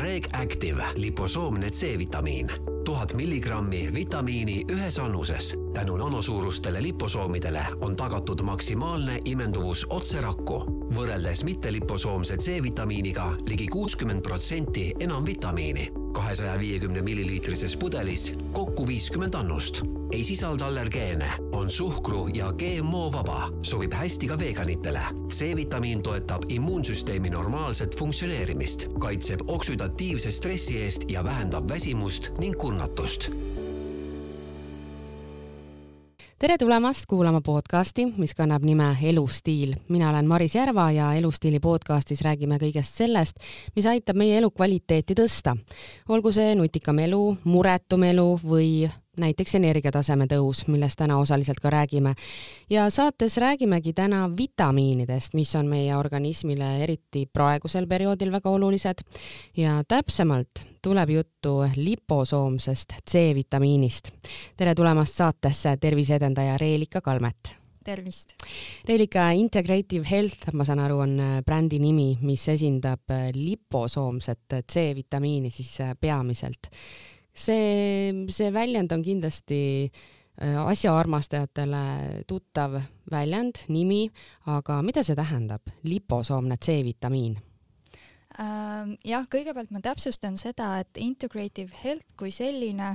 [0.00, 2.52] Reg Active liposoomne C-vitamiin,
[2.84, 5.54] tuhat milligrammi vitamiini ühes annuses.
[5.74, 10.62] tänu nanosuurustele liposoomidele on tagatud maksimaalne imenduvus otse rakku,
[10.94, 19.82] võrreldes mitteliposoomse C-vitamiiniga ligi kuuskümmend protsenti enam vitamiini kahesaja viiekümne milliliitrises pudelis kokku viiskümmend annust.
[20.12, 25.00] ei sisalda allergeene, on suhkru ja GMO vaba, sobib hästi ka veganitele.
[25.28, 33.30] C-vitamiin toetab immuunsüsteemi normaalset funktsioneerimist, kaitseb oksüdatiivse stressi eest ja vähendab väsimust ning kurnatust
[36.38, 39.74] tere tulemast kuulama podcasti, mis kannab nime Elustiil.
[39.88, 43.40] mina olen Maris Järva ja Elustiili podcastis räägime kõigest sellest,
[43.76, 45.56] mis aitab meie elukvaliteeti tõsta.
[46.08, 52.14] olgu see nutikam elu, muretum elu või näiteks energiataseme tõus, millest täna osaliselt ka räägime.
[52.70, 59.04] ja saates räägimegi täna vitamiinidest, mis on meie organismile eriti praegusel perioodil väga olulised
[59.56, 64.10] ja täpsemalt tuleb juttu liposoomsest C-vitamiinist.
[64.56, 67.56] tere tulemast saatesse, terviseedendaja Reelika Kalmet
[67.86, 68.32] tervist!
[68.88, 76.70] Reelika Integrative Health, ma saan aru, on brändi nimi, mis esindab liposoomset C-vitamiini siis peamiselt
[77.36, 81.82] see, see väljend on kindlasti äh, asjaarmastajatele
[82.28, 82.78] tuttav
[83.10, 84.06] väljend, nimi,
[84.52, 87.36] aga mida see tähendab, liposoomne C-vitamiin?
[88.36, 92.90] Ähm, jah, kõigepealt ma täpsustan seda, et integrative health kui selline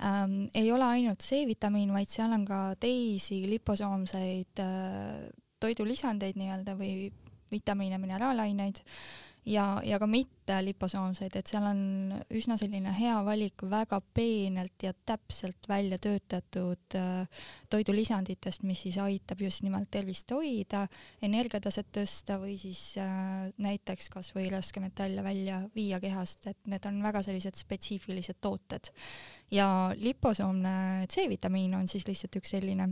[0.00, 5.26] ähm, ei ole ainult C-vitamiin, vaid seal on ka teisi liposoomseid äh,
[5.60, 7.10] toidulisandeid nii-öelda või
[7.52, 8.80] vitamiine, mineraalaineid
[9.46, 11.80] ja, ja ka mitte liposoomseid, et seal on
[12.34, 19.42] üsna selline hea valik väga peenelt ja täpselt välja töötatud äh, toidulisanditest, mis siis aitab
[19.46, 20.86] just nimelt tervist hoida,
[21.26, 27.00] energiataset tõsta või siis äh, näiteks kas või raskmetalle välja viia kehast, et need on
[27.06, 28.92] väga sellised spetsiifilised tooted.
[29.50, 32.88] ja liposoomne C-vitamiin on siis lihtsalt üks selline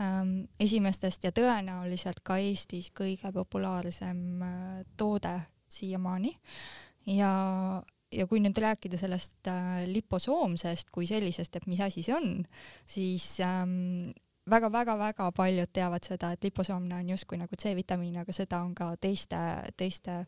[0.00, 5.38] ähm, esimestest ja tõenäoliselt ka Eestis kõige populaarsem äh, toode
[5.72, 6.34] siiamaani
[7.16, 7.32] ja,
[8.12, 12.46] ja kui nüüd rääkida sellest äh, liposoomsest kui sellisest, et mis asi see on,
[12.88, 14.10] siis ähm,
[14.50, 19.38] väga-väga-väga paljud teavad seda, et liposoomne on justkui nagu C-vitamiin, aga seda on ka teiste,
[19.76, 20.22] teiste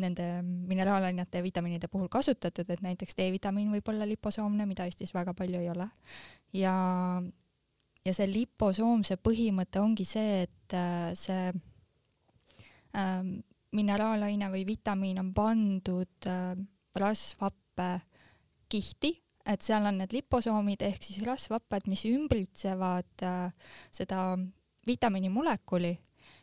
[0.00, 5.34] nende mineraalainete ja vitamiinide puhul kasutatud, et näiteks D-vitamiin võib olla liposoomne, mida Eestis väga
[5.34, 5.88] palju ei ole.
[6.56, 6.74] ja,
[8.04, 11.52] ja see liposoomse põhimõte ongi see, et äh, see
[12.96, 13.40] ähm,
[13.76, 16.54] mineraalaine või vitamiin on pandud äh,
[16.98, 17.90] rasvhappe
[18.70, 19.12] kihti,
[19.46, 24.34] et seal on need liposoomid ehk siis rasvhapped, mis ümbritsevad äh, seda
[24.86, 25.92] vitamiini molekuli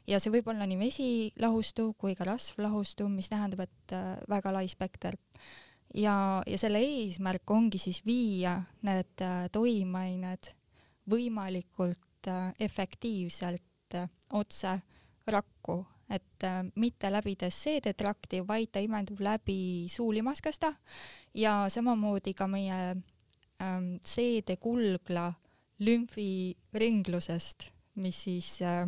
[0.07, 4.67] ja see võib olla nii vesilahustuv kui ka rasvlahustuv, mis tähendab, et äh, väga lai
[4.71, 5.17] spekter.
[5.93, 10.53] ja, ja selle eesmärk ongi siis viia need toimeained
[11.07, 12.27] võimalikult
[12.59, 13.95] efektiivselt
[14.35, 14.73] otse
[15.31, 15.77] rakku
[16.09, 20.73] et äh, mitte läbides seedetrakti, vaid ta imendub läbi suulimaskasta
[21.33, 22.79] ja samamoodi ka meie
[23.61, 25.33] ähm, seedekulgla
[25.79, 28.87] lümfiringlusest, mis siis äh,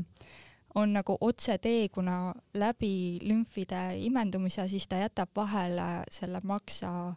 [0.75, 7.16] on nagu otsetee, kuna läbi lümfide imendumise siis ta jätab vahele selle maksa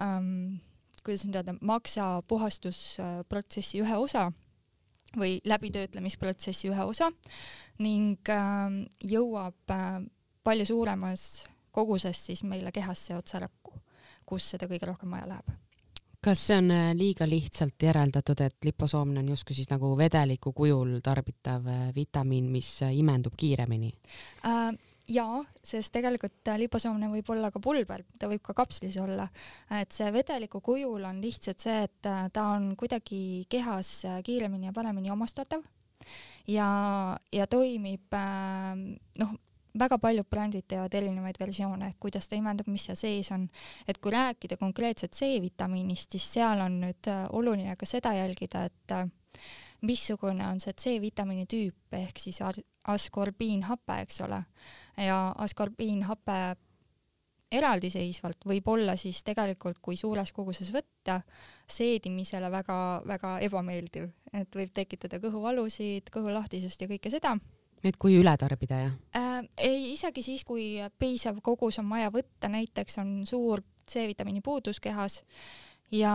[0.00, 0.60] ähm,
[1.04, 4.30] kuidas nüüd öelda, maksa puhastusprotsessi ühe osa
[5.18, 7.10] või läbitöötlemisprotsessi ühe osa
[7.82, 10.02] ning äh, jõuab äh,
[10.44, 13.74] palju suuremas koguses siis meile kehasse otse rakku,
[14.26, 15.52] kus seda kõige rohkem vaja läheb.
[16.22, 21.00] kas see on äh, liiga lihtsalt järeldatud, et liposoomne on justkui siis nagu vedeliku kujul
[21.02, 23.92] tarbitav äh, vitamiin, mis äh, imendub kiiremini
[24.46, 24.72] äh,?
[25.12, 29.28] Jaa, sest tegelikult liposoomne võib olla ka pulber, ta võib ka kapslis olla.
[29.80, 32.00] et see vedeliku kujul on lihtsalt see, et
[32.32, 35.64] ta on kuidagi kehas kiiremini ja paremini omastatav
[36.48, 36.68] ja,
[37.32, 38.14] ja toimib
[39.18, 39.34] noh,
[39.78, 43.48] väga paljud brändid teevad erinevaid versioone, kuidas ta imendub, mis seal sees on.
[43.88, 48.96] et kui rääkida konkreetselt C-vitamiinist, siis seal on nüüd oluline ka seda jälgida, et
[49.82, 52.40] missugune on see C-vitamiini tüüp ehk siis
[52.84, 54.42] askorbiinhape, eks ole
[54.96, 56.38] ja askorbiinhape
[57.52, 61.20] eraldiseisvalt võib olla siis tegelikult, kui suures koguses võtta,
[61.68, 67.36] seedimisele väga-väga ebameeldiv, et võib tekitada kõhuvalusid, kõhulahtisust ja kõike seda.
[67.84, 69.42] et kui üle tarbida, jah äh,?
[69.58, 75.22] ei, isegi siis, kui piisav kogus on vaja võtta, näiteks on suur C-vitamiini puudus kehas
[75.92, 76.14] ja,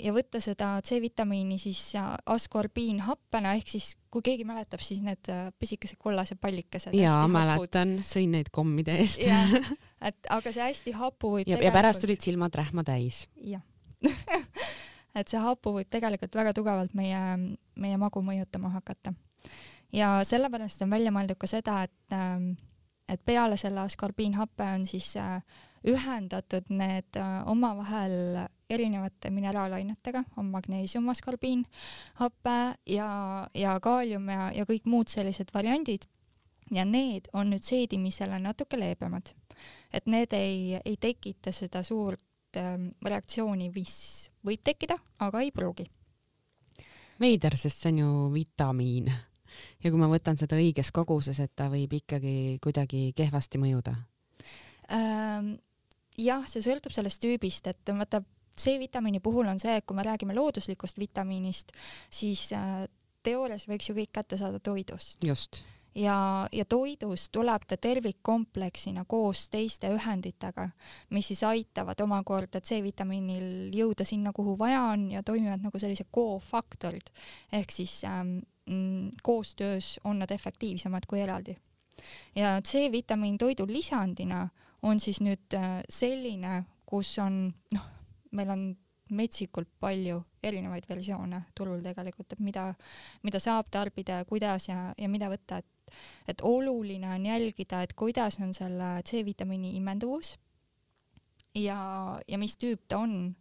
[0.00, 5.98] ja võtta seda C-vitamiini siis askorbiinhappena ehk siis kui keegi mäletab, siis need äh, pisikesed
[6.00, 6.94] kollased pallikesed.
[6.98, 9.24] jaa, mäletan, sõin neid kommide eest.
[10.08, 13.24] et aga see hästi hapu võib ja, ja pärast tulid silmad rähma täis.
[13.42, 13.64] jah
[15.18, 17.20] et see hapu võib tegelikult väga tugevalt meie,
[17.80, 19.14] meie magu mõjutama hakata.
[19.94, 22.54] ja sellepärast on välja mõeldud ka seda, et, ähm,
[23.08, 25.40] et peale selle askorbiinhappe on siis äh,
[25.86, 31.64] ühendatud need äh, omavahel erinevate mineraalainetega, on magneesium, askorbiin,
[32.20, 33.08] hape ja,
[33.54, 36.08] ja kaalium ja, ja kõik muud sellised variandid.
[36.72, 39.34] ja need on nüüd seedimisele natuke leebemad.
[39.92, 45.90] et need ei, ei tekita seda suurt ähm, reaktsiooni, mis võib tekkida, aga ei pruugi.
[47.20, 49.12] veider, sest see on ju vitamiin
[49.84, 53.96] ja kui ma võtan seda õiges koguses, et ta võib ikkagi kuidagi kehvasti mõjuda
[54.90, 55.56] ähm,?
[56.18, 58.22] jah, see sõltub sellest tüübist, et vaata
[58.60, 61.72] C-vitamiini puhul on see, et kui me räägime looduslikust vitamiinist,
[62.10, 62.84] siis äh,
[63.24, 65.18] teoorias võiks ju kõik kätte saada toidust.
[65.24, 65.62] just.
[65.94, 70.68] ja, ja toidust tuleb ta tervikkompleksina koos teiste ühenditega,
[71.10, 77.12] mis siis aitavad omakorda C-vitamiinil jõuda sinna, kuhu vaja on ja toimivad nagu sellised cofaktorid
[77.52, 81.56] ehk siis ähm, mm, koostöös on nad efektiivsemad kui eraldi.
[82.34, 84.48] ja C-vitamiin toidu lisandina
[84.82, 87.93] on siis nüüd äh, selline, kus on noh,
[88.34, 88.64] meil on
[89.14, 92.70] metsikult palju erinevaid versioone turul tegelikult, et mida,
[93.22, 95.70] mida saab tarbida ja kuidas ja, ja mida võtta, et
[96.26, 100.38] et oluline on jälgida, et kuidas on selle C-vitamiini imenduvus
[101.54, 101.78] ja,
[102.28, 103.34] ja mis tüüp ta on,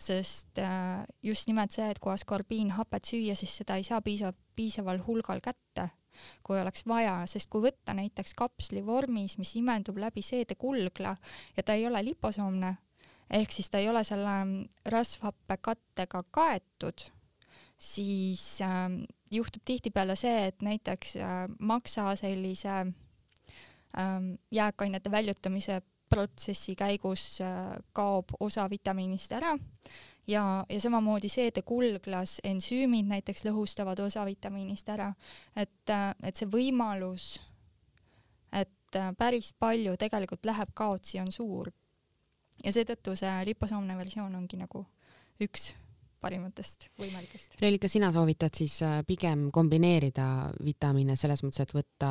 [0.00, 5.02] sest äh, just nimelt see, et kui askorbiinhapet süüa, siis seda ei saa piisav, piisaval
[5.06, 5.90] hulgal kätte,
[6.44, 11.14] kui oleks vaja, sest kui võtta näiteks kapsli vormis, mis imendub läbi seedekulgla
[11.56, 12.74] ja ta ei ole liposoomne
[13.30, 17.06] ehk siis ta ei ole selle mm, rasvhappekattega kaetud,
[17.78, 18.88] siis äh,
[19.30, 25.80] juhtub tihtipeale see, et näiteks äh, maksa sellise äh, jääkainete väljutamise
[26.10, 29.56] protsessi käigus äh, kaob osa vitamiinist ära.
[30.26, 35.12] Ja, ja samamoodi seedekulglas ensüümid näiteks lõhustavad osa vitamiinist ära,
[35.56, 37.32] et, äh, et see võimalus,
[38.52, 41.72] et äh, päris palju tegelikult läheb kaotsi, on suur
[42.64, 44.84] ja seetõttu see liposoomne versioon ongi nagu
[45.40, 45.72] üks
[46.20, 47.56] parimatest võimalikest.
[47.62, 50.26] Reelika, sina soovitad siis äh, pigem kombineerida
[50.64, 52.10] vitamiine selles mõttes, et võtta,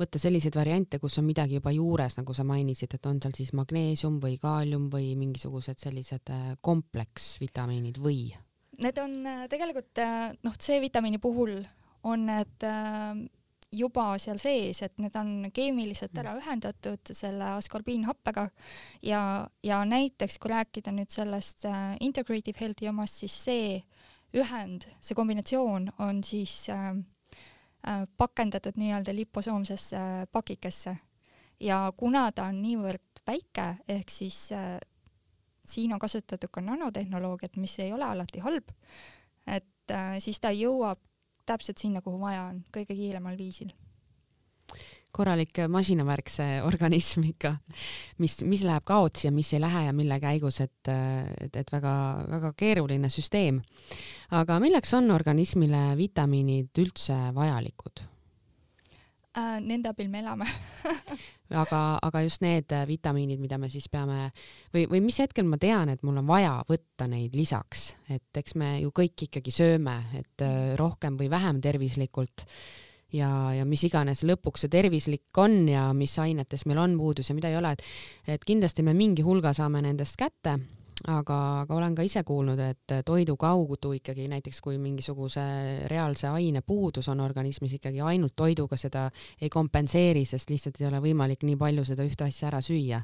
[0.00, 3.52] võtta selliseid variante, kus on midagi juba juures, nagu sa mainisid, et on seal siis
[3.56, 8.30] magneesium või kaalium või mingisugused sellised äh, kompleksvitamiinid või?
[8.80, 10.04] Need on äh, tegelikult
[10.42, 11.58] noh, C-vitamiini puhul
[12.04, 12.64] on need
[13.74, 18.48] juba seal sees, et need on keemiliselt ära ühendatud selle askorbiinhappega
[19.02, 19.22] ja,
[19.62, 23.82] ja näiteks kui rääkida nüüd sellest äh, integrative health'i omast, siis see
[24.34, 26.90] ühend, see kombinatsioon on siis äh,
[27.86, 30.96] äh, pakendatud nii-öelda liposoomsesse äh, pakikesse.
[31.60, 34.78] Ja kuna ta on niivõrd väike, ehk siis äh,
[35.64, 38.70] siin on kasutatud ka nanotehnoloogiat, mis ei ole alati halb,
[39.46, 41.00] et äh, siis ta jõuab
[41.46, 43.72] täpselt sinna, kuhu vaja on, kõige kiiremal viisil
[45.14, 47.54] korralik masinavärk see organism ikka,
[48.22, 52.52] mis, mis läheb kaotsi ja mis ei lähe ja mille käigus, et, et, et väga-väga
[52.58, 53.60] keeruline süsteem.
[54.34, 58.02] aga milleks on organismile vitamiinid üldse vajalikud
[59.38, 59.60] äh,?
[59.60, 60.50] Nende abil me elame
[61.58, 64.28] aga, aga just need vitamiinid, mida me siis peame
[64.74, 68.56] või, või mis hetkel ma tean, et mul on vaja võtta neid lisaks, et eks
[68.60, 72.46] me ju kõik ikkagi sööme, et äh, rohkem või vähem tervislikult.
[73.14, 77.36] Ja, ja mis iganes lõpuks see tervislik on ja mis ainetes meil on puudus ja
[77.36, 77.84] mida ei ole, et
[78.34, 80.56] et kindlasti me mingi hulga saame nendest kätte,
[81.10, 85.44] aga, aga olen ka ise kuulnud, et toidu kaudu ikkagi näiteks kui mingisuguse
[85.90, 89.04] reaalse aine puudus on organismis ikkagi ainult toiduga seda
[89.40, 93.02] ei kompenseeri, sest lihtsalt ei ole võimalik nii palju seda ühte asja ära süüa.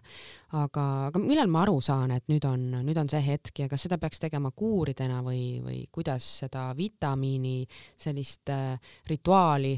[0.57, 3.85] aga, aga millal ma aru saan, et nüüd on, nüüd on see hetk ja kas
[3.87, 7.67] seda peaks tegema kuuridena või, või kuidas seda vitamiini
[7.97, 8.79] sellist äh,
[9.09, 9.77] rituaali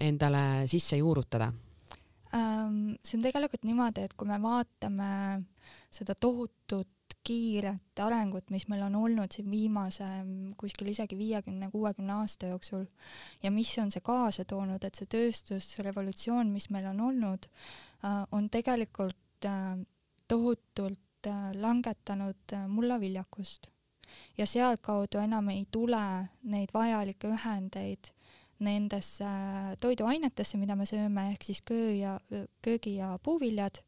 [0.00, 1.52] endale sisse juurutada?
[2.34, 5.38] See on tegelikult niimoodi, et kui me vaatame
[5.94, 6.88] seda tohutut
[7.24, 10.06] kiiret arengut, mis meil on olnud siin viimase
[10.60, 12.84] kuskil isegi viiekümne, kuuekümne aasta jooksul.
[13.42, 17.48] Ja mis on see kaasa toonud, et see tööstusrevolutsioon, mis meil on olnud,
[18.04, 19.78] äh, on tegelikult äh,
[20.28, 23.70] tohutult äh, langetanud mullaviljakust
[24.38, 26.02] ja sealtkaudu enam ei tule
[26.42, 28.12] neid vajalikke ühendeid
[28.64, 29.26] nendesse
[29.82, 32.18] toiduainetesse, mida me sööme, ehk siis köö ja,
[32.62, 33.82] köögi- ja puuviljad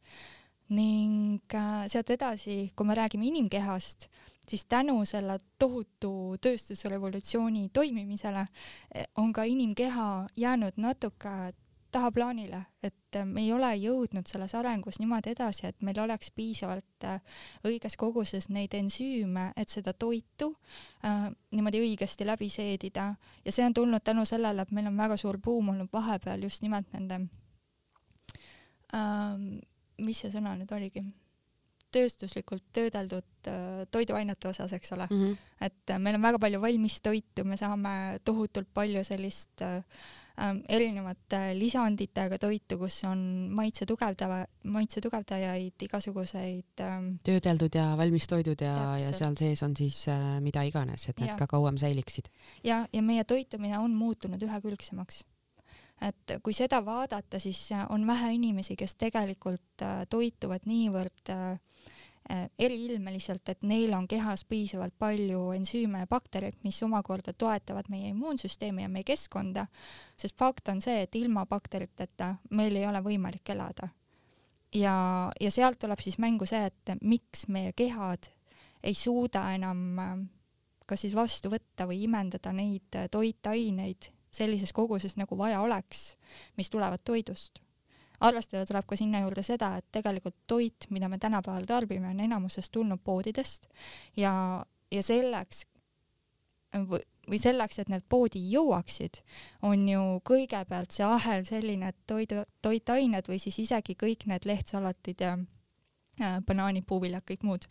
[0.68, 4.08] ning äh, sealt edasi, kui me räägime inimkehast,
[4.48, 8.46] siis tänu selle tohutu tööstusrevolutsiooni toimimisele
[8.94, 11.52] eh, on ka inimkeha jäänud natuke
[11.90, 17.20] tahaplaanile, et me ei ole jõudnud selles arengus niimoodi edasi, et meil oleks piisavalt äh,
[17.64, 20.50] õiges koguses neid ensüüme, et seda toitu
[21.06, 23.12] äh, niimoodi õigesti läbi seedida.
[23.44, 26.62] Ja see on tulnud tänu sellele, et meil on väga suur buum olnud vahepeal just
[26.66, 27.22] nimelt nende
[28.92, 29.40] äh,,
[29.98, 31.04] mis see sõna nüüd oligi
[31.94, 35.22] tööstuslikult töödeldud äh, toiduainete osas, eks ole mm.
[35.22, 35.36] -hmm.
[35.68, 39.82] et äh, meil on väga palju valmistoitu, me saame tohutult palju sellist äh,
[40.40, 43.20] ähm, erinevate lisanditega toitu, kus on
[43.54, 50.06] maitse tugevdava, maitse tugevdajaid, igasuguseid ähm, töödeldud ja valmistoidud ja, ja seal sees on siis
[50.12, 51.38] äh, mida iganes, et need ja.
[51.38, 52.28] ka kauem säiliksid.
[52.64, 55.24] ja, ja meie toitumine on muutunud ühekülgsemaks
[56.00, 61.58] et kui seda vaadata, siis on vähe inimesi, kes tegelikult äh, toituvad niivõrd äh,
[62.30, 68.08] Äh, eriilmeliselt, et neil on kehas piisavalt palju ensüüme ja baktereid, mis omakorda toetavad meie
[68.10, 69.68] immuunsüsteemi ja meie keskkonda,
[70.18, 73.92] sest fakt on see, et ilma bakteriteta meil ei ole võimalik elada.
[74.74, 74.96] ja,
[75.40, 78.26] ja sealt tuleb siis mängu see, et miks meie kehad
[78.82, 80.18] ei suuda enam äh,
[80.86, 86.16] kas siis vastu võtta või imendada neid toitaineid sellises koguses, nagu vaja oleks,
[86.56, 87.62] mis tulevad toidust.
[88.20, 92.70] Arvestada tuleb ka sinna juurde seda, et tegelikult toit, mida me tänapäeval tarbime, on enamuses
[92.72, 93.68] tulnud poodidest
[94.16, 94.32] ja,
[94.92, 95.66] ja selleks
[96.72, 99.20] või, selleks, et need poodi jõuaksid,
[99.66, 105.24] on ju kõigepealt see ahel selline, et toidu, toitained või siis isegi kõik need lehtsalatid
[105.24, 105.36] ja
[106.46, 107.64] banaanid, puuviljad, kõik muud,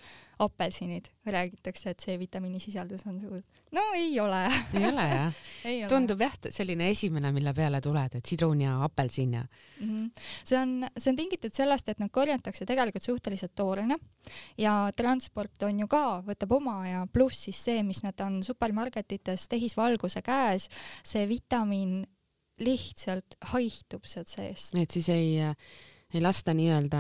[0.44, 3.42] apelsinid, räägitakse, et C-vitamiini sisaldus on suur.
[3.74, 4.44] no ei ole.
[4.74, 5.34] ei ole jah
[5.92, 9.88] tundub jah, selline esimene, mille peale tuled, et sidrun ja apelsin ja mm.
[9.88, 10.26] -hmm.
[10.44, 13.98] see on, see on tingitud sellest, et nad korjatakse tegelikult suhteliselt toorena
[14.58, 19.48] ja transport on ju ka, võtab oma ja pluss siis see, mis nad on supermarketites
[19.48, 20.70] tehisvalguse käes,
[21.04, 22.04] see vitamiin
[22.60, 24.76] lihtsalt haihtub sealt seest.
[24.80, 25.40] et siis ei
[26.16, 27.00] ei lasta nii-öelda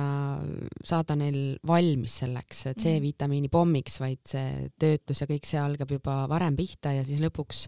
[0.85, 6.57] saada neil valmis selleks C-vitamiini pommiks, vaid see töötlus ja kõik see algab juba varem
[6.57, 7.65] pihta ja siis lõpuks,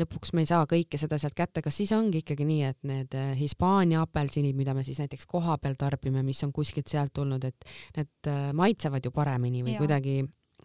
[0.00, 1.62] lõpuks me ei saa kõike seda sealt kätte.
[1.64, 6.24] kas siis ongi ikkagi nii, et need Hispaania apelsinid, mida me siis näiteks kohapeal tarbime,
[6.26, 9.84] mis on kuskilt sealt tulnud, et need maitsevad ju paremini või ja.
[9.84, 10.20] kuidagi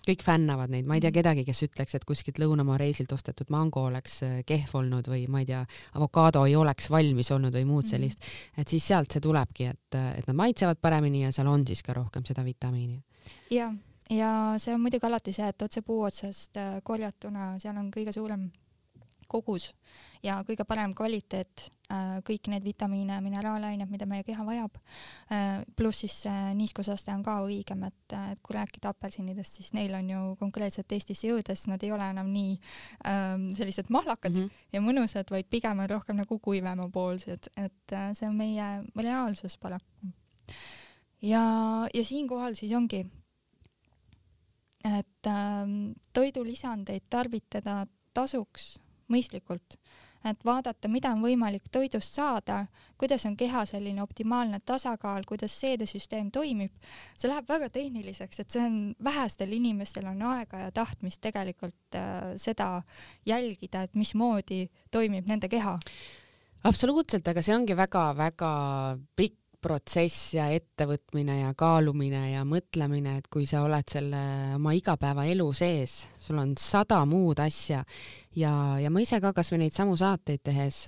[0.07, 1.17] kõik fännavad neid, ma ei tea mhm.
[1.19, 5.43] kedagi, kes ütleks, et kuskilt lõunamaa reisilt ostetud mango oleks äh, kehv olnud või ma
[5.43, 5.61] ei tea,
[5.99, 7.91] avokaado ei oleks valmis olnud või muud mhm.
[7.93, 11.83] sellist, et siis sealt see tulebki, et, et nad maitsevad paremini ja seal on siis
[11.85, 13.01] ka rohkem seda vitamiini.
[13.53, 13.71] ja,
[14.09, 14.31] ja
[14.61, 18.49] see on muidugi alati see, et otse puu otsast äh, korjatuna, seal on kõige suurem
[19.31, 19.71] kogus
[20.23, 24.77] ja kõige parem kvaliteet, äh, kõik need vitamiine, mineraalained, mida meie keha vajab.
[25.31, 26.17] Äh, pluss siis
[26.57, 31.31] niiskusaste on ka õigem, et, et kui rääkida apelsinidest, siis neil on ju konkreetselt Eestisse
[31.31, 32.57] jõudes, nad ei ole enam nii
[33.07, 34.67] ähm, sellised mahlakad mm -hmm.
[34.73, 40.13] ja mõnusad, vaid pigem on rohkem nagu kuivemapoolsed, et äh, see on meie reaalsus paraku.
[41.21, 41.43] ja,
[41.93, 43.05] ja siinkohal siis ongi,
[44.97, 48.79] et ähm, toidulisandeid tarvitada tasuks
[49.11, 49.77] mõistlikult,
[50.25, 52.65] et vaadata, mida on võimalik toidust saada,
[53.01, 56.71] kuidas on keha selline optimaalne tasakaal, kuidas seedesüsteem toimib.
[57.17, 62.33] see läheb väga tehniliseks, et see on, vähestel inimestel on aega ja tahtmist tegelikult äh,
[62.37, 62.81] seda
[63.25, 65.79] jälgida, et mismoodi toimib nende keha
[66.67, 68.51] absoluutselt, aga see ongi väga-väga
[69.17, 74.21] pikk protsess ja ettevõtmine ja kaalumine ja mõtlemine, et kui sa oled selle
[74.57, 77.83] oma igapäevaelu sees, sul on sada muud asja.
[78.35, 80.85] Ja, ja ma ise ka kasvõi neid samu saateid tehes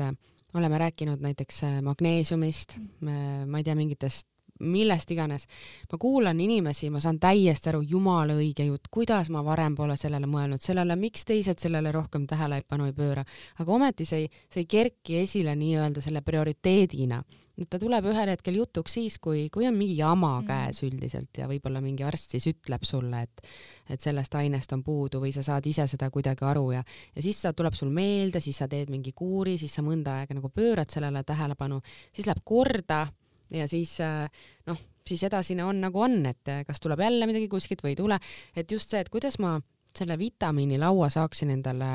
[0.53, 4.27] oleme rääkinud näiteks magneesiumist, ma ei tea, mingitest
[4.59, 5.47] millest iganes.
[5.91, 10.27] ma kuulan inimesi, ma saan täiesti aru, jumala õige jutt, kuidas ma varem pole sellele
[10.29, 13.23] mõelnud, sellele, miks teised sellele rohkem tähelepanu ei pööra,
[13.59, 17.23] aga ometi see ei, see ei kerki esile nii-öelda selle prioriteedina.
[17.69, 20.45] ta tuleb ühel hetkel jutuks siis, kui, kui on mingi jama mm.
[20.47, 23.41] käes üldiselt ja võib-olla mingi arst siis ütleb sulle, et,
[23.89, 26.83] et sellest ainest on puudu või sa saad ise seda kuidagi aru ja,
[27.15, 30.33] ja siis ta tuleb sul meelde, siis sa teed mingi kuuri, siis sa mõnda aega
[30.33, 31.81] nagu pöörad sellele tähelepanu,
[32.13, 33.05] siis läheb korda
[33.53, 34.27] ja siis äh,
[34.69, 37.99] noh, siis edasine on nagu on, et äh, kas tuleb jälle midagi kuskilt või ei
[37.99, 38.19] tule,
[38.55, 39.57] et just see, et kuidas ma
[39.93, 41.91] selle vitamiinilaua saaksin endale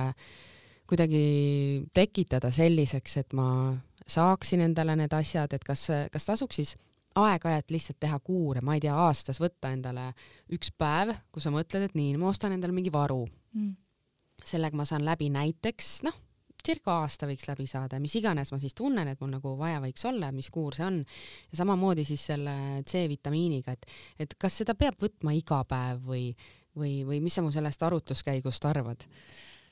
[0.88, 1.22] kuidagi
[1.94, 3.48] tekitada selliseks, et ma
[4.08, 6.76] saaksin endale need asjad, et kas, kas tasuks siis
[7.18, 10.12] aeg-ajalt lihtsalt teha kuure, ma ei tea, aastas võtta endale
[10.54, 13.24] üks päev, kus sa mõtled, et nii, ma ostan endale mingi varu.
[13.56, 13.76] Mm..
[14.44, 16.14] sellega ma saan läbi näiteks, noh,
[16.68, 20.04] circa aasta võiks läbi saada, mis iganes ma siis tunnen, et mul nagu vaja võiks
[20.08, 21.02] olla, mis kuur see on.
[21.50, 22.54] ja samamoodi siis selle
[22.87, 23.87] C-vitamiiniga, et,
[24.25, 26.30] et kas seda peab võtma iga päev või,
[26.76, 29.06] või, või mis sa mu sellest arutluskäigust arvad?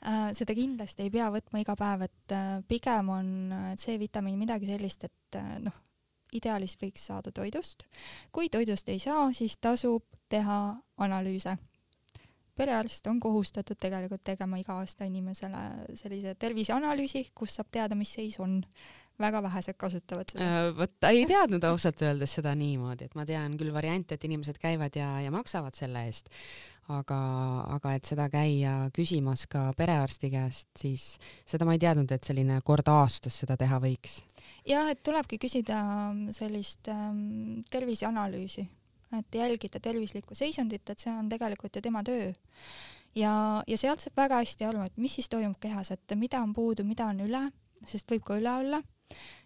[0.07, 3.35] Äh, seda kindlasti ei pea võtma iga päev, et äh, pigem on
[3.81, 5.83] C-vitamiin midagi sellist, et noh,
[6.37, 7.87] ideaalis võiks saada toidust.
[8.33, 11.57] kui toidust ei saa, siis tasub teha analüüse.
[12.57, 18.39] Perearst on kohustatud tegelikult tegema iga aasta inimesele sellise terviseanalüüsi, kus saab teada, mis seis
[18.41, 18.63] on
[19.21, 20.47] väga vähesed kasutavad seda.
[20.47, 24.59] Äh, vot ei teadnud ausalt öeldes seda niimoodi, et ma tean küll variante, et inimesed
[24.63, 26.31] käivad ja, ja maksavad selle eest,
[26.93, 27.19] aga,
[27.77, 31.09] aga et seda käia küsimas ka perearsti käest, siis
[31.49, 34.21] seda ma ei teadnud, et selline kord aastas seda teha võiks.
[34.69, 38.67] jah, et tulebki küsida ähm, sellist ähm, terviseanalüüsi,
[39.15, 42.33] et jälgida tervislikku seisundit, et see on tegelikult ju tema töö
[43.17, 46.53] ja, ja sealt saab väga hästi aru, et mis siis toimub kehas, et mida on
[46.57, 47.43] puudu, mida on üle,
[47.87, 48.83] sest võib ka üle olla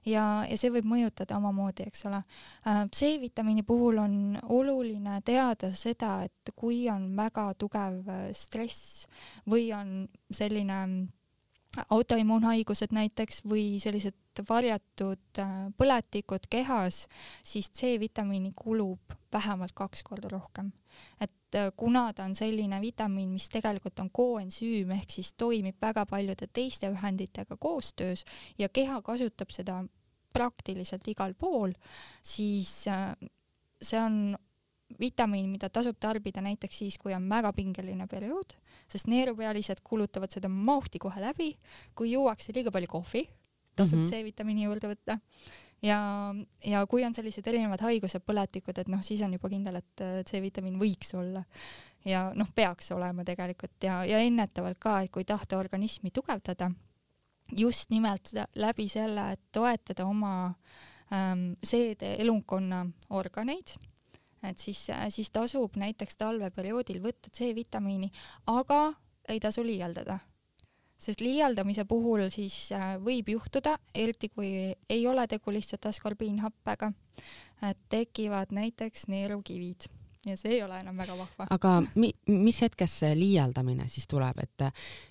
[0.07, 2.23] ja, ja see võib mõjutada omamoodi, eks ole.
[2.67, 4.15] Äh, C-vitamiini puhul on
[4.49, 9.07] oluline teada seda, et kui on väga tugev äh, stress
[9.49, 10.81] või on selline
[11.91, 14.17] autoimmuunhaigused näiteks või sellised
[14.49, 17.07] varjatud äh, põletikud kehas,
[17.43, 20.73] siis C-vitamiini kulub vähemalt kaks korda rohkem.
[21.21, 26.07] et äh, kuna ta on selline vitamiin, mis tegelikult on koensüüm ehk siis toimib väga
[26.07, 28.25] paljude teiste ühenditega koostöös
[28.59, 29.85] ja keha kasutab seda
[30.33, 31.73] praktiliselt igal pool,
[32.23, 33.15] siis äh,
[33.83, 34.37] see on
[35.01, 38.55] vitamiin, mida tasub tarbida näiteks siis, kui on väga pingeline periood,
[38.91, 41.53] sest neerupealised kulutavad seda mahti kohe läbi,
[41.95, 43.23] kui juuakse liiga palju kohvi,
[43.81, 44.11] tasub mm -hmm.
[44.11, 45.19] C-vitamiini juurde võtta.
[45.83, 46.01] ja,
[46.65, 50.79] ja kui on sellised erinevad haigused, põletikud, et noh, siis on juba kindel, et C-vitamiin
[50.79, 51.45] võiks olla
[52.05, 56.71] ja noh, peaks olema tegelikult ja, ja ennetavalt ka, et kui tahta organismi tugevdada,
[57.57, 60.55] just nimelt läbi selle, et toetada oma
[61.13, 63.77] ähm, seede-elunkonna organeid
[64.49, 68.11] et siis, siis tasub näiteks talveperioodil võtta C-vitamiini,
[68.53, 68.93] aga
[69.29, 70.19] ei tasu liialdada.
[71.01, 76.93] Sest liialdamise puhul siis äh, võib juhtuda, eriti kui ei ole tegu lihtsalt askorbiinhappega,
[77.71, 79.89] et tekivad näiteks neerukivid
[80.27, 81.47] ja see ei ole enam väga vahva.
[81.51, 84.67] aga mi-, mis hetkest see liialdamine siis tuleb, et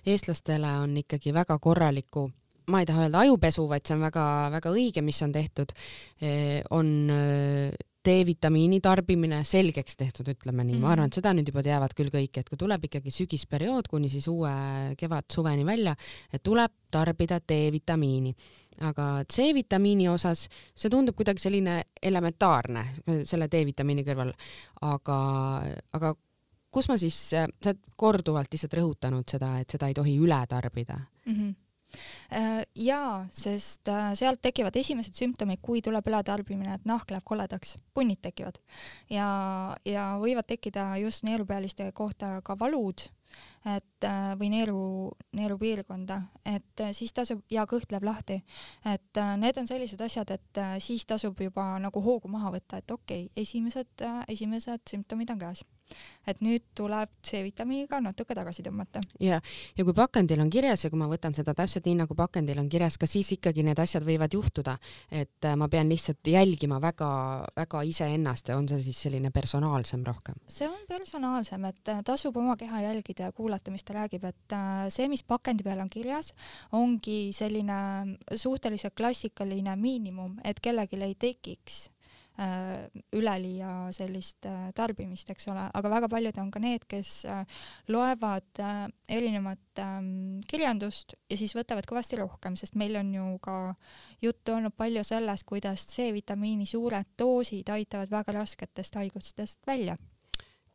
[0.06, 2.30] eestlastele on ikkagi väga korraliku
[2.70, 5.74] ma ei taha öelda ajupesu, vaid see on väga-väga õige, mis on tehtud,
[6.22, 7.10] eh, on
[8.06, 10.86] D-vitamiini tarbimine selgeks tehtud, ütleme nii mm, -hmm.
[10.86, 14.10] ma arvan, et seda nüüd juba teavad küll kõik, et kui tuleb ikkagi sügisperiood kuni
[14.10, 14.54] siis uue
[15.00, 15.96] kevad-suveni välja,
[16.34, 18.34] et tuleb tarbida D-vitamiini.
[18.80, 22.86] aga C-vitamiini osas see tundub kuidagi selline elementaarne
[23.26, 24.32] selle D-vitamiini kõrval,
[24.82, 25.20] aga,
[25.94, 26.16] aga
[26.72, 30.96] kus ma siis, sa oled korduvalt lihtsalt rõhutanud seda, et seda ei tohi üle tarbida
[31.26, 31.34] mm.
[31.34, 31.56] -hmm
[32.76, 38.22] jaa, sest äh, sealt tekivad esimesed sümptomid, kui tuleb ületarbimine, et nahk läheb koledaks, punnid
[38.22, 38.60] tekivad.
[39.10, 39.30] Ja,
[39.86, 43.06] ja võivad tekkida just neerupealiste kohta ka valud,
[43.70, 44.84] et äh, või neeru,
[45.38, 46.22] neerupiirkonda,
[46.54, 48.40] et siis tasub ja kõht läheb lahti,
[48.90, 53.28] et need on sellised asjad, et siis tasub juba nagu hoogu maha võtta, et okei
[53.28, 55.66] okay,, esimesed, esimesed sümptomid on käes
[56.28, 59.02] et nüüd tuleb C-vitamiiniga natuke tagasi tõmmata.
[59.24, 59.40] ja,
[59.78, 62.70] ja kui pakendil on kirjas ja kui ma võtan seda täpselt nii, nagu pakendil on
[62.70, 64.78] kirjas, kas siis ikkagi need asjad võivad juhtuda,
[65.12, 70.40] et äh, ma pean lihtsalt jälgima väga-väga iseennast ja on see siis selline personaalsem rohkem?
[70.48, 74.58] see on personaalsem, et äh, tasub oma keha jälgida ja kuulata, mis ta räägib, et
[74.58, 76.34] äh, see, mis pakendi peal on kirjas,
[76.76, 77.80] ongi selline
[78.36, 81.88] suhteliselt klassikaline miinimum, et kellelgi ei tekiks
[83.16, 87.60] üleliia sellist äh, tarbimist, eks ole, aga väga paljud on ka need, kes äh,
[87.92, 88.62] loevad
[89.10, 93.58] erinevat ähm, kirjandust ja siis võtavad kõvasti rohkem, sest meil on ju ka
[94.24, 99.98] juttu olnud palju sellest, kuidas C-vitamiini suured doosid aitavad väga rasketest haigustest välja.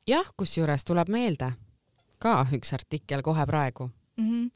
[0.07, 1.55] jah, kusjuures tuleb meelde
[2.19, 4.27] ka üks artikkel kohe praegu mm.
[4.29, 4.51] -hmm.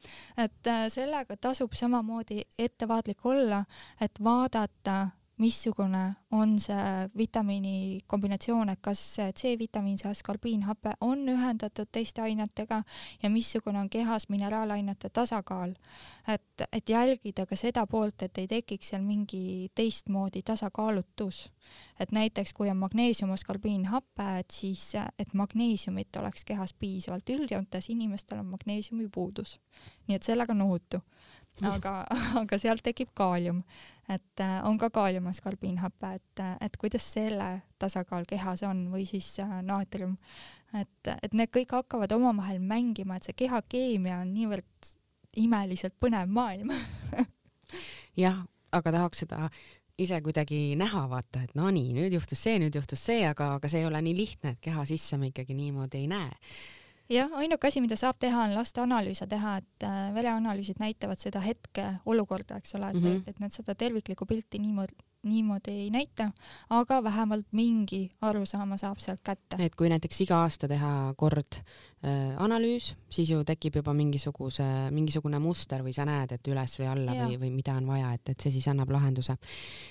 [0.44, 3.64] et sellega tasub samamoodi ettevaatlik olla,
[4.00, 9.00] et vaadata missugune on see vitamiini kombinatsioon, et kas
[9.38, 12.82] C-vitamiin, see askorbiinhape on ühendatud teiste ainetega
[13.22, 15.74] ja missugune on kehas mineraalainete tasakaal.
[16.28, 21.52] et, et jälgida ka seda poolt, et ei tekiks seal mingi teistmoodi tasakaalutus.
[22.00, 28.38] et näiteks kui on magneesium, askorbiinhape, et siis, et magneesiumit oleks kehas piisavalt, üldjoontes inimestel
[28.38, 29.60] on magneesiumi puudus.
[30.08, 31.02] nii et sellega on ohutu
[31.74, 31.94] aga,
[32.40, 33.62] aga sealt tekib kaalium,
[34.08, 39.58] et äh, on ka kaaliumaskarbiinhape, et, et kuidas selle tasakaal kehas on või siis äh,
[39.66, 40.16] naatrium,
[40.76, 44.94] et, et need kõik hakkavad omavahel mängima, et see kehakeemia on niivõrd
[45.38, 46.72] imeliselt põnev maailm.
[48.22, 48.40] Jah,
[48.74, 49.48] aga tahaks seda
[49.98, 53.70] ise kuidagi näha, vaata, et no nii, nüüd juhtus see, nüüd juhtus see, aga, aga
[53.70, 56.36] see ei ole nii lihtne, et keha sisse me ikkagi niimoodi ei näe
[57.12, 61.42] jah, ainuke asi, mida saab teha, on lasta analüüse teha, et äh, vereanalüüsid näitavad seda
[61.44, 63.30] hetke olukorda, eks ole, et mm, -hmm.
[63.30, 66.30] et nad seda terviklikku pilti niimoodi niimoodi ei näita,
[66.70, 69.58] aga vähemalt mingi arusaama saab sealt kätte.
[69.58, 75.40] et kui näiteks iga aasta teha kord äh, analüüs, siis ju tekib juba mingisuguse, mingisugune
[75.42, 77.26] muster või sa näed, et üles või alla ja.
[77.26, 79.36] või, või mida on vaja, et, et see siis annab lahenduse.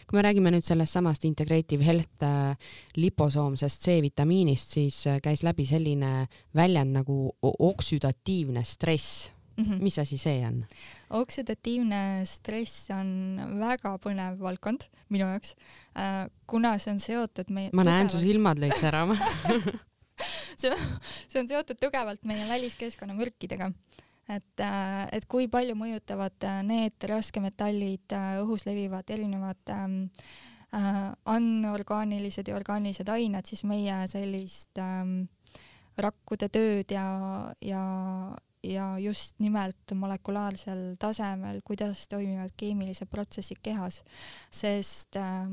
[0.07, 5.67] kui me räägime nüüd sellest samast Integrative Health äh, liposoomsest C-vitamiinist, siis äh, käis läbi
[5.67, 9.63] selline väljend nagu oksüdatiivne stress mm.
[9.63, 9.81] -hmm.
[9.83, 10.63] mis asi see on?
[11.09, 15.55] oksüdatiivne stress on väga põnev valdkond minu jaoks,
[15.97, 19.17] äh, kuna see on seotud meie ma näen, su silmad lõid särama
[20.61, 20.73] see,
[21.27, 23.71] see on seotud tugevalt meie väliskeskkonna mürkidega
[24.29, 29.99] et, äh, et kui palju mõjutavad äh, need raskemetallid, õhus levivad erinevad ähm,
[30.75, 35.29] äh, anorgaanilised ja orgaanilised ained siis meie sellist ähm,
[35.97, 37.07] rakkude tööd ja,
[37.63, 37.83] ja,
[38.63, 44.03] ja just nimelt molekulaarsel tasemel, kuidas toimivad keemilised protsessid kehas,
[44.51, 45.49] sest äh,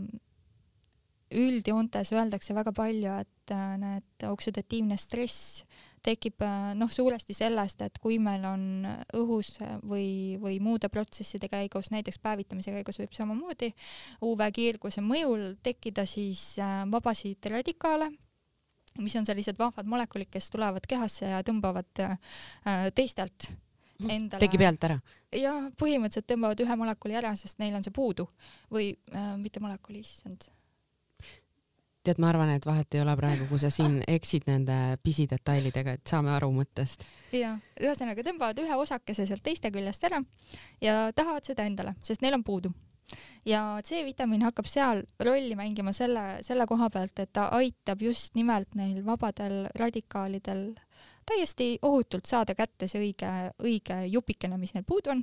[1.35, 5.65] üldjoontes öeldakse väga palju, et äh, need oksüdatiivne stress
[6.05, 8.85] tekib äh, noh, suuresti sellest, et kui meil on
[9.17, 9.55] õhus
[9.89, 13.73] või, või muude protsesside käigus, näiteks päevitamise käigus võib samamoodi
[14.25, 18.13] UV-kiirguse mõjul tekkida siis äh, vabasid radikaale
[18.99, 22.19] mis on sellised vahvad molekulid, kes tulevad kehasse ja tõmbavad äh,
[22.95, 23.51] teistelt
[24.09, 24.43] endale.
[24.43, 24.99] tegi pealt ära?
[25.35, 28.29] jah, põhimõtteliselt tõmbavad ühe molekuli ära, sest neil on see puudu
[28.73, 30.49] või äh, mitte molekuli, issand.
[32.05, 36.15] tead, ma arvan, et vahet ei ole praegu, kui sa siin eksid nende pisidetailidega, et
[36.15, 37.07] saame aru mõttest.
[37.35, 40.23] ja, ühesõnaga tõmbavad ühe osakese sealt teiste küljest ära
[40.85, 42.75] ja tahavad seda endale, sest neil on puudu
[43.45, 48.75] ja C-vitamiin hakkab seal rolli mängima selle, selle koha pealt, et ta aitab just nimelt
[48.75, 50.73] neil vabadel radikaalidel
[51.27, 53.31] täiesti ohutult saada kätte see õige,
[53.65, 55.23] õige jupikene, mis neil puudu on.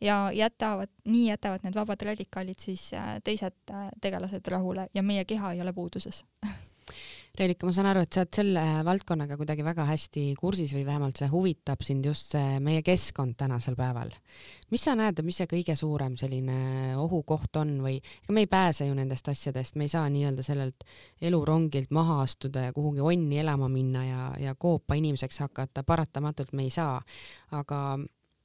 [0.00, 5.24] Ja jätavad, nii jätavad need vabad radikaalid siis äh, teised äh, tegelased rahule ja meie
[5.24, 6.24] keha ei ole puuduses
[7.36, 11.18] Reelika, ma saan aru, et sa oled selle valdkonnaga kuidagi väga hästi kursis või vähemalt
[11.20, 14.14] see huvitab sind just see meie keskkond tänasel päeval.
[14.72, 18.86] mis sa näed, mis see kõige suurem selline ohukoht on või ega me ei pääse
[18.88, 20.86] ju nendest asjadest, me ei saa nii-öelda sellelt
[21.20, 26.64] elurongilt maha astuda ja kuhugi onni elama minna ja, ja koopa inimeseks hakata, paratamatult me
[26.64, 27.02] ei saa.
[27.52, 27.98] aga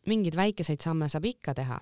[0.07, 1.79] mingeid väikeseid samme saab ikka teha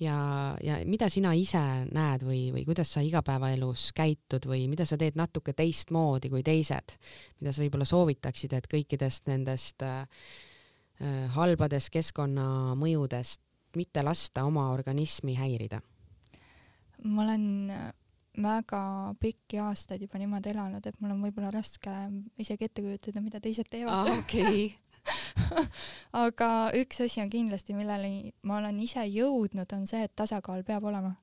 [0.00, 0.16] ja,
[0.64, 1.60] ja mida sina ise
[1.92, 6.96] näed või, või kuidas sa igapäevaelus käitud või mida sa teed natuke teistmoodi kui teised,
[7.40, 10.02] mida sa võib-olla soovitaksid, et kõikidest nendest äh,
[11.00, 13.42] äh, halbadest keskkonnamõjudest
[13.76, 15.80] mitte lasta oma organismi häirida?
[17.00, 17.44] ma olen
[18.42, 18.80] väga
[19.20, 21.92] pikki aastaid juba niimoodi elanud, et mul on võib-olla raske
[22.38, 24.18] isegi ette kujutada, mida teised teevad ah,.
[24.20, 24.70] okei okay
[26.24, 30.86] aga üks asi on kindlasti, milleni ma olen ise jõudnud, on see, et tasakaal peab
[30.90, 31.14] olema.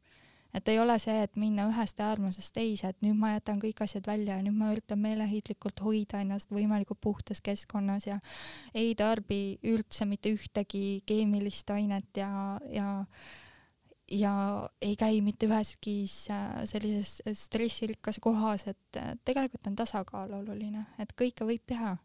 [0.55, 4.07] et ei ole see, et minna ühest äärmusest teise, et nüüd ma jätan kõik asjad
[4.07, 8.19] välja ja nüüd ma üritan meeleheitlikult hoida ennast võimalikult puhtas keskkonnas ja
[8.73, 12.31] ei tarbi üldse mitte ühtegi keemilist ainet ja,
[12.71, 12.87] ja
[14.11, 14.33] ja
[14.81, 21.65] ei käi mitte üheski sellises stressirikkas kohas, et tegelikult on tasakaal oluline, et kõike võib
[21.67, 21.97] teha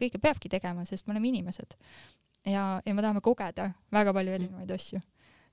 [0.00, 1.76] kõike peabki tegema, sest me oleme inimesed.
[2.46, 5.00] ja, ja me tahame kogeda väga palju erinevaid asju.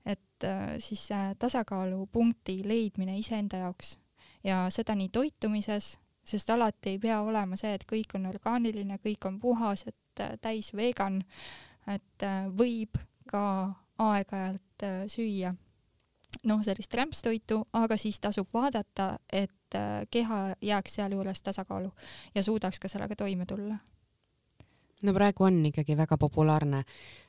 [0.06, 3.98] et äh, siis see tasakaalupunkti leidmine iseenda jaoks
[4.44, 9.28] ja seda nii toitumises, sest alati ei pea olema see, et kõik on orgaaniline, kõik
[9.28, 11.22] on puhas, et äh, täis vegan,
[11.86, 13.44] et äh, võib ka
[13.98, 15.54] aeg-ajalt äh, süüa
[16.44, 21.92] noh, sellist rämpstoitu, aga siis tasub vaadata, et äh, keha jääks sealjuures tasakaalu
[22.34, 23.78] ja suudaks ka sellega toime tulla
[25.02, 26.80] no praegu on ikkagi väga populaarne,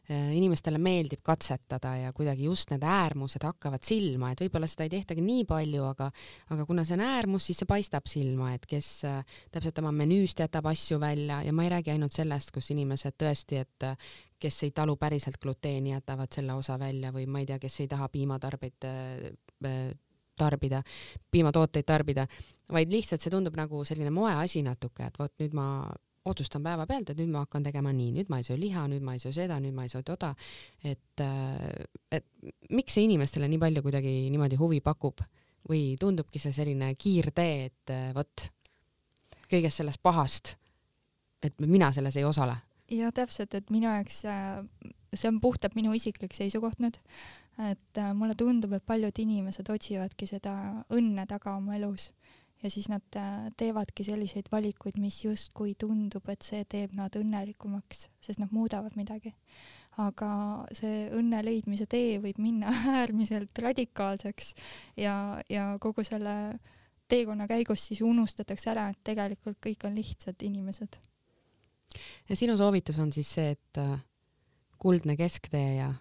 [0.09, 4.93] äh, inimestele meeldib katsetada ja kuidagi just need äärmused hakkavad silma, et võib-olla seda ei
[4.93, 6.11] tehtagi nii palju, aga
[6.53, 10.45] aga kuna see on äärmus, siis see paistab silma, et kes äh, täpselt oma menüüst
[10.45, 14.63] jätab asju välja ja ma ei räägi ainult sellest, kus inimesed tõesti, et äh, kes
[14.67, 18.09] ei talu päriselt gluteeni, jätavad selle osa välja või ma ei tea, kes ei taha
[18.13, 18.89] piimatarbeid
[20.35, 20.81] tarbida,
[21.31, 22.25] piimatooteid tarbida,
[22.75, 25.67] vaid lihtsalt see tundub nagu selline moeasi natuke, et vot nüüd ma
[26.25, 29.15] otsustan päevapealt, et nüüd ma hakkan tegema nii, nüüd ma ei söö liha, nüüd ma
[29.15, 30.33] ei söö seda, nüüd ma ei söö toda.
[30.83, 32.25] et, äh, et
[32.69, 35.21] miks see inimestele nii palju kuidagi niimoodi huvi pakub
[35.69, 38.47] või tundubki see selline kiirtee, et äh, vot
[39.51, 40.55] kõigest sellest pahast,
[41.43, 42.57] et mina selles ei osale?
[42.91, 44.61] jah, täpselt, et minu jaoks äh,
[45.13, 46.97] see on puhtalt minu isiklik seisukoht nüüd,
[47.69, 50.55] et mulle tundub, et paljud inimesed otsivadki seda
[50.93, 52.09] õnne taga oma elus
[52.65, 58.07] ja siis nad äh, teevadki selliseid valikuid, mis justkui tundub, et see teeb nad õnnelikumaks,
[58.23, 59.35] sest nad muudavad midagi.
[59.95, 60.29] aga
[60.75, 64.49] see õnne leidmise tee võib minna äärmiselt radikaalseks
[64.99, 65.13] ja,
[65.47, 66.33] ja kogu selle
[67.07, 70.97] teekonna käigus siis unustatakse ära, et tegelikult kõik on lihtsad inimesed.
[72.29, 74.01] ja sinu soovitus on siis see, et äh,
[74.81, 75.93] kuldne kesktee ja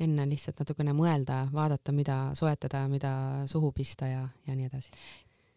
[0.00, 3.10] enne lihtsalt natukene mõelda, vaadata, mida soetada, mida
[3.50, 4.94] suhu pista ja, ja nii edasi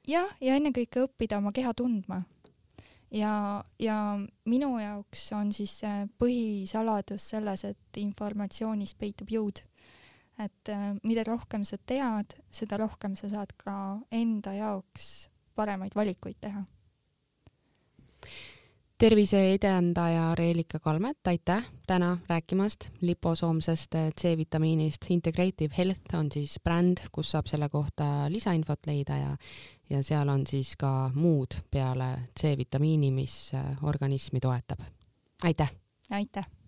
[0.08, 2.24] jah, ja ennekõike õppida oma keha tundma.
[3.12, 3.98] ja, ja
[4.50, 5.80] minu jaoks on siis
[6.20, 9.64] põhisaladus selles, et informatsioonis peitub jõud.
[10.40, 16.40] et äh, mida rohkem sa tead, seda rohkem sa saad ka enda jaoks paremaid valikuid
[16.42, 16.66] teha
[18.98, 25.06] tervise edendaja Reelika Kalmet, aitäh täna rääkimast liposoomsest C-vitamiinist.
[25.10, 29.38] Integrative Health on siis bränd, kus saab selle kohta lisainfot leida ja,
[29.90, 33.52] ja seal on siis ka muud peale C-vitamiini, mis
[33.82, 34.80] organismi toetab.
[35.44, 35.72] aitäh!
[36.10, 36.63] aitäh!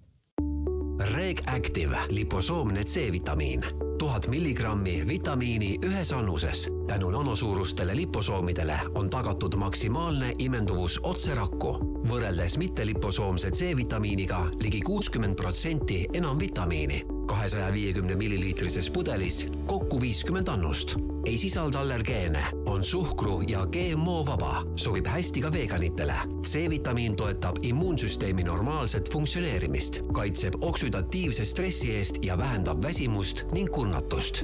[0.99, 3.65] Reg Active liposoomne C-vitamiin,
[3.97, 6.69] tuhat milligrammi vitamiini ühes annuses.
[6.88, 11.77] tänu nanosuurustele liposoomidele on tagatud maksimaalne imenduvus otse rakku,
[12.10, 20.95] võrreldes mitteliposoomse C-vitamiiniga ligi kuuskümmend protsenti enam vitamiini kahesaja viiekümne milliliitrises pudelis kokku viiskümmend annust.
[21.25, 26.13] ei sisalda allergeene, on suhkru ja GMO vaba, sobib hästi ka veganitele.
[26.43, 34.43] C-vitamiin toetab immuunsüsteemi normaalset funktsioneerimist, kaitseb oksüdatiivse stressi eest ja vähendab väsimust ning kurnatust